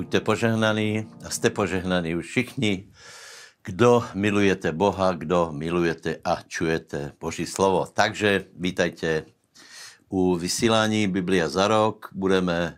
[0.00, 2.88] Buďte požehnaní a jste požehnaní už všichni,
[3.64, 7.86] kdo milujete Boha, kdo milujete a čujete Boží slovo.
[7.92, 9.24] Takže vítajte
[10.08, 12.08] u vysílání Biblia za rok.
[12.12, 12.76] Budeme,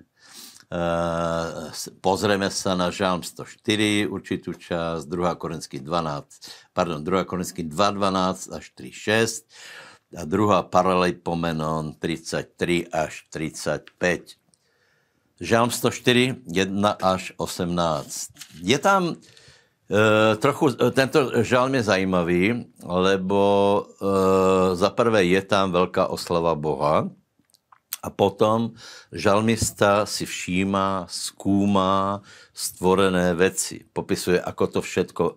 [0.73, 6.27] uh, pozrieme se na Žálm 104, určitou část, 2 Korinský 12,
[6.73, 9.47] pardon, 2 Korinský 2, 12 až 3, 6
[10.17, 14.42] a druhá Paralejpomenon 33 až 35.
[15.43, 18.63] Žálm 104, 1 až 18.
[18.63, 22.43] Je tam uh, trochu, uh, tento žálm je zajímavý,
[22.79, 23.43] lebo
[23.83, 27.11] uh, za prvé je tam velká oslava Boha
[28.03, 28.79] a potom
[29.11, 32.23] žalmista si všímá, zkoumá
[32.55, 33.83] stvorené věci.
[33.91, 35.37] Popisuje, ako to všetko uh,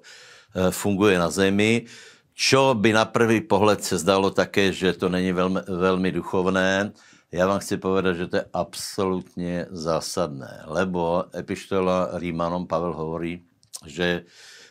[0.69, 1.89] funguje na zemi,
[2.37, 6.93] čo by na prvý pohled se zdalo také, že to není velmi, velmi duchovné,
[7.35, 13.43] já vám chci povedat, že to je absolutně zásadné, lebo epištola Rímanom Pavel hovorí,
[13.85, 14.23] že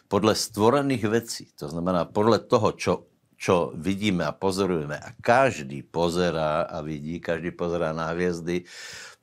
[0.08, 3.04] podle stvorených věcí, to znamená podle toho, čo,
[3.36, 8.64] čo vidíme a pozorujeme, a každý pozerá a vidí, každý pozerá na hvězdy,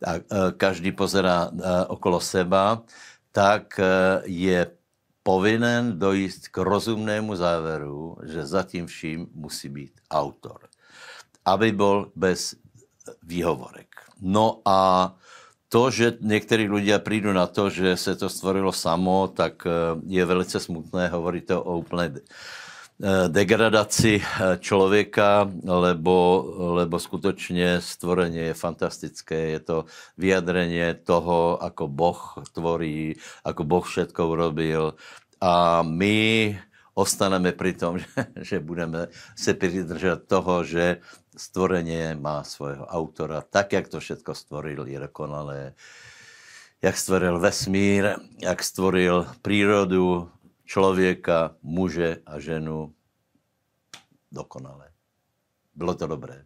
[0.05, 0.11] a
[0.57, 1.49] každý pozerá
[1.89, 2.85] okolo seba,
[3.31, 3.85] tak e,
[4.25, 4.71] je
[5.23, 10.69] povinen dojít k rozumnému závěru, že zatím vším musí být autor.
[11.45, 12.55] Aby byl bez
[13.23, 13.87] výhovorek.
[14.21, 15.11] No a
[15.71, 19.71] to, že někteří lidé přijdou na to, že se to stvorilo samo, tak eh,
[20.07, 21.07] je velice smutné.
[21.07, 29.35] Hovorí to o úplné eh, degradaci eh, člověka, lebo, lebo skutečně stvorení je fantastické.
[29.35, 29.85] Je to
[30.17, 32.19] vyjadrenie toho, ako Boh
[32.51, 33.15] tvorí,
[33.47, 34.93] ako Boh všetko urobil.
[35.41, 36.59] A my
[36.93, 40.99] ostaneme pri tom, že, že budeme se přidržet toho, že
[41.37, 45.73] stvorenie má svého autora, tak, jak to všetko stvoril, je dokonalé.
[46.81, 50.31] Jak stvoril vesmír, jak stvoril přírodu,
[50.65, 52.93] člověka, muže a ženu,
[54.31, 54.91] dokonale.
[55.75, 56.45] Bylo to dobré.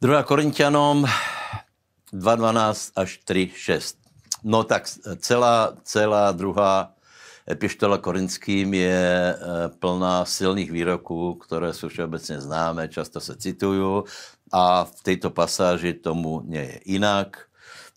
[0.00, 0.22] 2.
[0.22, 1.04] Korintianom
[2.12, 3.96] 2.12 až 3.6.
[4.44, 4.88] No tak
[5.18, 6.94] celá, celá druhá
[7.50, 14.02] Epištola korinským je eh, plná silných výroků, které jsou všeobecně známé, často se citují
[14.52, 17.46] a v této pasáži tomu je jinak.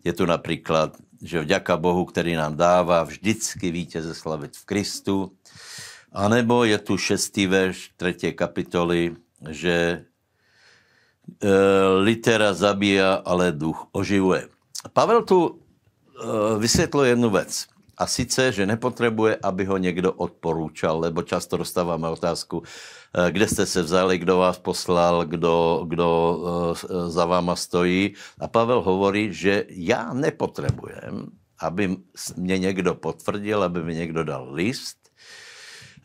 [0.03, 5.31] Je tu například, že vďaka Bohu, který nám dává vždycky vítěze slavit v Kristu,
[6.12, 9.16] a nebo je tu šestý verš třetí kapitoly,
[9.50, 10.06] že e,
[12.03, 14.47] litera zabíja, ale duch oživuje.
[14.94, 17.68] Pavel tu e, vysvětluje jednu věc.
[18.01, 23.66] A sice, že nepotřebuje, aby ho někdo odporučal, lebo často dostáváme otázku, eh, kde jste
[23.66, 26.09] se vzali, kdo vás poslal, kdo, kdo
[26.73, 28.13] eh, za váma stojí.
[28.39, 31.29] A Pavel hovorí, že já nepotřebujem,
[31.59, 31.97] aby
[32.38, 34.97] mě někdo potvrdil, aby mi někdo dal list,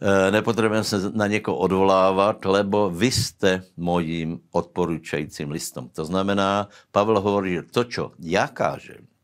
[0.02, 5.88] eh, nepotřebujeme se na někoho odvolávat, lebo vy jste mojím odporučajícím listom.
[5.88, 9.15] To znamená, Pavel hovorí, že to, čo já kážem,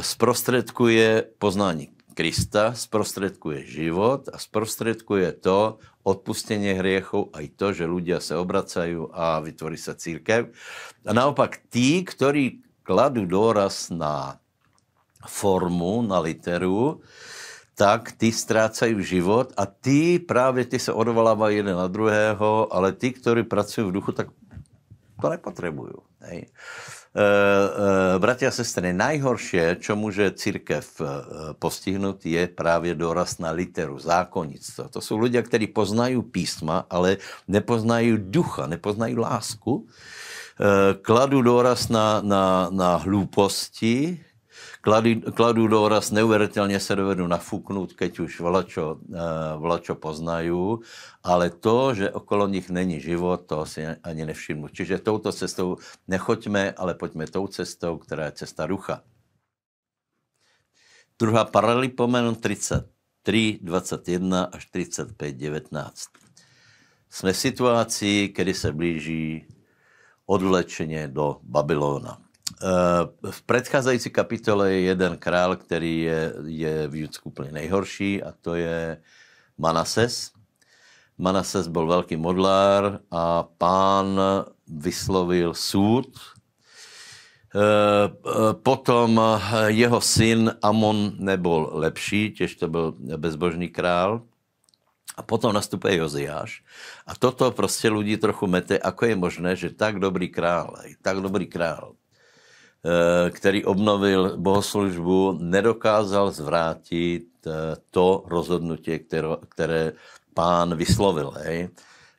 [0.00, 8.20] zprostředkuje poznání Krista, zprostředkuje život a zprostředkuje to odpustění hriechu a i to, že ľudia
[8.20, 10.52] se obracají a vytvoří se církev.
[11.06, 14.36] A naopak tí, ktorí kladou důraz na
[15.26, 17.00] formu, na literu,
[17.74, 23.12] tak ty ztrácají život a ty právě ty se odvolávají jeden na druhého, ale ty,
[23.12, 24.28] kteří pracují v duchu, tak
[25.20, 25.92] to nepotřebují.
[27.12, 31.04] Eh, eh, bratia a sestry, najhoršie, čo může církev eh,
[31.60, 34.88] postihnout, je právě doraz na literu, zákonnictvo.
[34.88, 37.16] To jsou lidé, kteří poznají písma, ale
[37.48, 39.86] nepoznají ducha, nepoznají lásku.
[41.02, 44.20] Kladu doraz na, na, na hlouposti,
[44.80, 45.68] kladu, kladu
[46.10, 48.98] neuvěřitelně se dovedu nafuknout, keď už vlačo,
[49.56, 50.52] vlačo poznají
[51.24, 54.68] ale to, že okolo nich není život, to si ani nevšimnu.
[54.68, 55.78] Čiže touto cestou
[56.08, 59.02] nechoďme, ale pojďme tou cestou, která je cesta ducha.
[61.18, 66.08] Druhá Paralipomenu 33, 21 až 35, 19.
[67.10, 69.46] Jsme v situaci, kdy se blíží
[70.26, 72.18] odvlečeně do Babylona.
[72.62, 78.32] Eh, v předcházející kapitole je jeden král, který je, je v Judsku úplně nejhorší a
[78.40, 79.02] to je
[79.58, 80.30] Manases.
[81.18, 84.20] Manases byl velký modlár a pán
[84.66, 86.06] vyslovil soud.
[87.54, 88.08] Eh,
[88.62, 89.20] potom
[89.66, 94.22] jeho syn Amon nebyl lepší, těž to byl bezbožný král.
[95.16, 96.64] A potom nastupuje Joziáš.
[97.06, 101.46] A toto prostě lidi trochu mete, ako je možné, že tak dobrý král, tak dobrý
[101.46, 101.92] král,
[103.30, 107.26] který obnovil bohoslužbu, nedokázal zvrátit
[107.90, 109.92] to rozhodnutí, které, které
[110.34, 111.30] pán vyslovil.
[111.30, 111.68] Hej.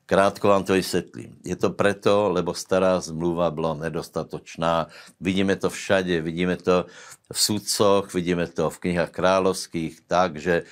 [0.06, 1.36] Krátko vám to vysvětlím.
[1.45, 4.88] Je to proto, lebo stará zmluva byla nedostatočná.
[5.19, 6.86] Vidíme to všade, vidíme to
[7.33, 10.63] v sudcoch, vidíme to v knihách královských, takže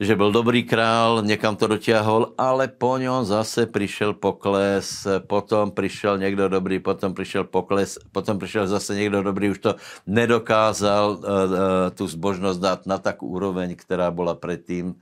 [0.00, 6.18] že byl dobrý král, někam to dotiahol, ale po něm zase přišel pokles, potom přišel
[6.18, 9.74] někdo dobrý, potom přišel pokles, potom přišel zase někdo dobrý, už to
[10.06, 11.58] nedokázal uh, uh,
[11.94, 14.94] tu zbožnost dát na tak úroveň, která byla předtím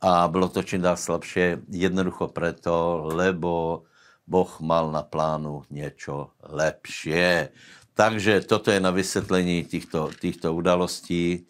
[0.00, 3.82] a bylo to čím dál slabšie, jednoducho preto, lebo
[4.26, 7.48] Boh mal na plánu něco lepšie.
[7.94, 11.46] Takže toto je na vysvětlení těchto, těchto udalostí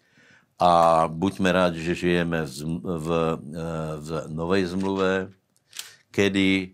[0.63, 3.07] a buďme rádi, že žijeme v, v,
[3.99, 5.27] v nové zmluve,
[6.07, 6.71] kedy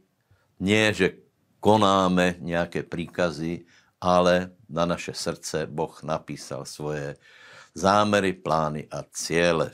[0.62, 1.18] nie, že
[1.57, 3.65] konáme nějaké příkazy,
[3.97, 7.18] ale na naše srdce Boh napísal svoje
[7.74, 9.71] zámery, plány a cíle.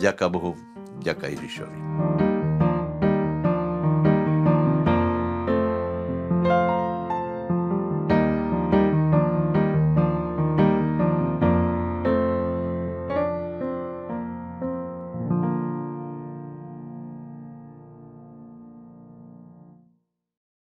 [0.00, 0.56] Ďaká Bohu,
[1.04, 2.31] ďaká Ježišovi.